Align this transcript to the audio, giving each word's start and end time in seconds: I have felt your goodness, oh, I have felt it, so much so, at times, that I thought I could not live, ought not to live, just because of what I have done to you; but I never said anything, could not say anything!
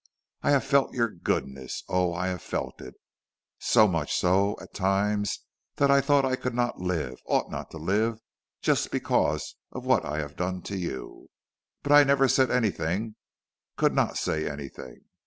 I 0.41 0.49
have 0.49 0.63
felt 0.63 0.95
your 0.95 1.11
goodness, 1.11 1.83
oh, 1.87 2.11
I 2.11 2.25
have 2.29 2.41
felt 2.41 2.81
it, 2.81 2.95
so 3.59 3.87
much 3.87 4.15
so, 4.15 4.57
at 4.59 4.73
times, 4.73 5.45
that 5.75 5.91
I 5.91 6.01
thought 6.01 6.25
I 6.25 6.35
could 6.35 6.55
not 6.55 6.79
live, 6.79 7.19
ought 7.27 7.51
not 7.51 7.69
to 7.69 7.77
live, 7.77 8.15
just 8.63 8.89
because 8.89 9.57
of 9.71 9.85
what 9.85 10.03
I 10.03 10.17
have 10.17 10.35
done 10.35 10.63
to 10.63 10.75
you; 10.75 11.29
but 11.83 11.91
I 11.91 12.03
never 12.03 12.27
said 12.27 12.49
anything, 12.49 13.15
could 13.77 13.93
not 13.93 14.17
say 14.17 14.49
anything! 14.49 15.01